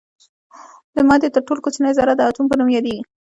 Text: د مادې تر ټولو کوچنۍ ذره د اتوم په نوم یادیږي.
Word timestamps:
د 0.95 0.97
مادې 1.07 1.29
تر 1.35 1.41
ټولو 1.47 1.63
کوچنۍ 1.65 1.91
ذره 1.99 2.13
د 2.15 2.21
اتوم 2.29 2.45
په 2.49 2.55
نوم 2.59 2.69
یادیږي. 2.75 3.01